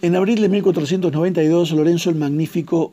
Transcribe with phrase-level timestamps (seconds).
[0.00, 2.92] En abril de 1492, Lorenzo el Magnífico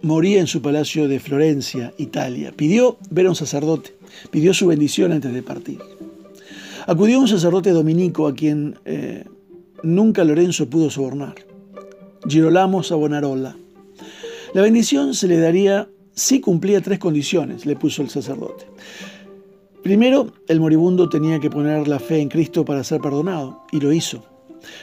[0.00, 2.50] moría en su palacio de Florencia, Italia.
[2.56, 3.94] Pidió ver a un sacerdote,
[4.30, 5.78] pidió su bendición antes de partir.
[6.86, 9.24] Acudió un sacerdote dominico a quien eh,
[9.82, 11.34] nunca Lorenzo pudo sobornar,
[12.26, 13.56] Girolamo Savonarola.
[14.54, 18.64] La bendición se le daría si cumplía tres condiciones, le puso el sacerdote.
[19.82, 23.92] Primero, el moribundo tenía que poner la fe en Cristo para ser perdonado, y lo
[23.92, 24.33] hizo.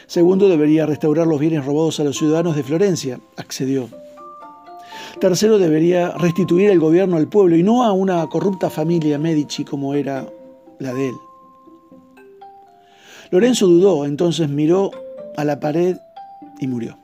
[0.08, 3.90] Segundo, debería restaurar los bienes robados a los ciudadanos de Florencia, accedió.
[5.20, 9.94] Tercero, debería restituir el gobierno al pueblo y no a una corrupta familia Medici como
[9.94, 10.28] era
[10.80, 11.16] la de él.
[13.30, 14.92] Lorenzo dudó, entonces miró
[15.38, 15.98] a la pared
[16.60, 16.98] y murió.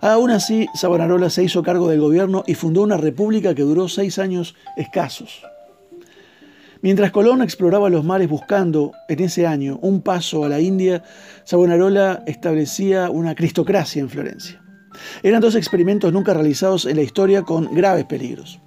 [0.00, 4.18] Aún así, Savonarola se hizo cargo del gobierno y fundó una república que duró seis
[4.18, 5.42] años escasos.
[6.82, 11.02] Mientras Colón exploraba los mares buscando, en ese año, un paso a la India,
[11.44, 14.62] Savonarola establecía una cristocracia en Florencia.
[15.22, 18.60] Eran dos experimentos nunca realizados en la historia con graves peligros.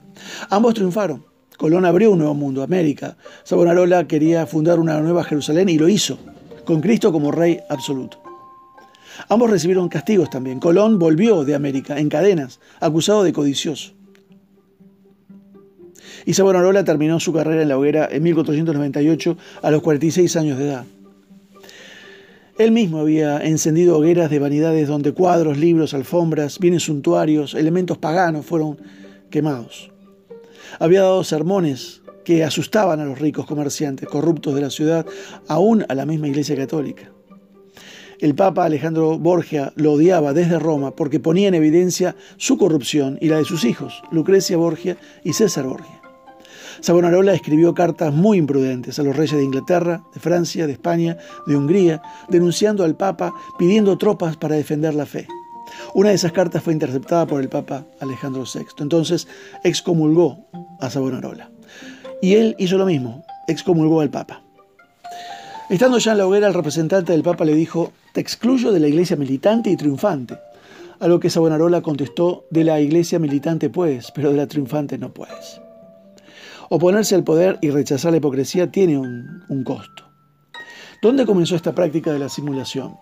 [0.49, 1.25] Ambos triunfaron.
[1.57, 3.17] Colón abrió un nuevo mundo, América.
[3.43, 6.17] Savonarola quería fundar una nueva Jerusalén y lo hizo,
[6.65, 8.21] con Cristo como rey absoluto.
[9.27, 10.59] Ambos recibieron castigos también.
[10.59, 13.98] Colón volvió de América en cadenas, acusado de codicioso.
[16.27, 20.85] Savonarola terminó su carrera en la hoguera en 1498 a los 46 años de edad.
[22.57, 28.45] Él mismo había encendido hogueras de vanidades donde cuadros, libros, alfombras, bienes suntuarios, elementos paganos
[28.45, 28.77] fueron
[29.29, 29.91] quemados.
[30.77, 35.05] Había dado sermones que asustaban a los ricos comerciantes corruptos de la ciudad,
[35.47, 37.11] aún a la misma Iglesia Católica.
[38.19, 43.29] El Papa Alejandro Borgia lo odiaba desde Roma porque ponía en evidencia su corrupción y
[43.29, 45.98] la de sus hijos, Lucrecia Borgia y César Borgia.
[46.81, 51.55] Savonarola escribió cartas muy imprudentes a los reyes de Inglaterra, de Francia, de España, de
[51.55, 55.27] Hungría, denunciando al Papa, pidiendo tropas para defender la fe.
[55.93, 58.65] Una de esas cartas fue interceptada por el Papa Alejandro VI.
[58.79, 59.27] Entonces
[59.63, 60.45] excomulgó
[60.79, 61.49] a Savonarola.
[62.21, 64.41] Y él hizo lo mismo, excomulgó al Papa.
[65.69, 68.87] Estando ya en la hoguera, el representante del Papa le dijo, te excluyo de la
[68.87, 70.37] iglesia militante y triunfante.
[70.99, 75.13] A lo que Savonarola contestó, de la iglesia militante puedes, pero de la triunfante no
[75.13, 75.61] puedes.
[76.71, 80.03] Oponerse al poder y rechazar la hipocresía tiene un, costo.
[81.01, 82.95] ¿Dónde comenzó esta práctica de la simulación?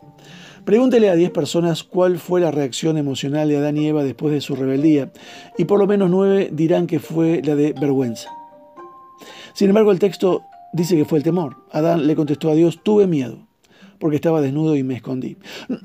[0.64, 4.40] Pregúntele a 10 personas cuál fue la reacción emocional de Adán y Eva después de
[4.40, 5.12] su rebeldía,
[5.58, 8.30] y por lo menos 9 dirán que fue la de vergüenza.
[9.54, 11.58] Sin embargo, el texto dice que fue el temor.
[11.72, 13.48] Adán le contestó a Dios, tuve miedo,
[14.00, 15.36] porque estaba desnudo y me escondí.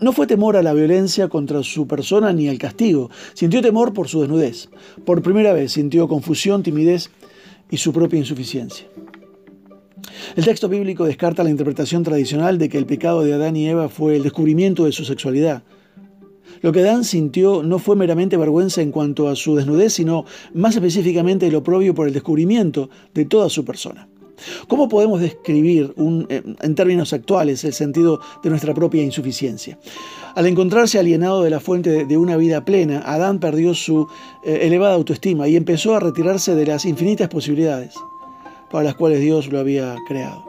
[0.01, 4.07] No fue temor a la violencia contra su persona ni al castigo, sintió temor por
[4.07, 4.69] su desnudez.
[5.05, 7.11] Por primera vez sintió confusión, timidez
[7.73, 8.87] y su propia insuficiencia.
[10.37, 13.89] El texto bíblico descarta la interpretación tradicional de que el pecado de Adán y Eva
[13.89, 15.63] fue el descubrimiento de su sexualidad.
[16.61, 20.75] Lo que Adán sintió no fue meramente vergüenza en cuanto a su desnudez, sino más
[20.77, 24.07] específicamente el oprobio por el descubrimiento de toda su persona.
[24.69, 25.95] ¿Cómo podemos describir
[26.29, 29.79] eh, en términos actuales el sentido de nuestra propia insuficiencia?
[30.35, 34.09] Al encontrarse alienado de la fuente de una vida plena, Adán perdió su
[34.45, 37.95] eh, elevada autoestima y empezó a retirarse de las infinitas posibilidades
[38.71, 40.45] para las cuales Dios lo había creado.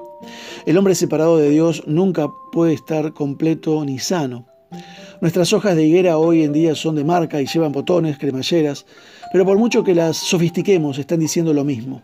[0.65, 4.47] El hombre separado de Dios nunca puede estar completo ni sano.
[5.19, 8.85] Nuestras hojas de higuera hoy en día son de marca y llevan botones, cremalleras,
[9.31, 12.01] pero por mucho que las sofistiquemos están diciendo lo mismo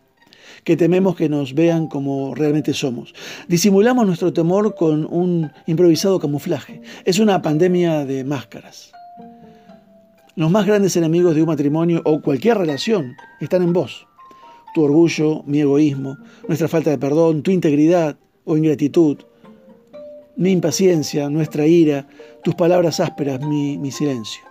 [0.64, 3.14] que tememos que nos vean como realmente somos.
[3.48, 6.82] Disimulamos nuestro temor con un improvisado camuflaje.
[7.06, 8.92] Es una pandemia de máscaras.
[10.36, 14.08] Los más grandes enemigos de un matrimonio o cualquier relación están en vos.
[14.74, 16.18] Tu orgullo, mi egoísmo,
[16.48, 19.18] nuestra falta de perdón, tu integridad o ingratitud,
[20.40, 22.08] mi impaciencia, nuestra ira,
[22.44, 24.42] tus palabras ásperas, mi, silencio.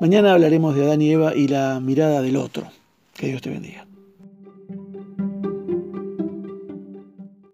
[0.00, 2.66] Mañana hablaremos de Adán y Eva y la mirada del otro.
[3.14, 3.86] Que Dios te bendiga.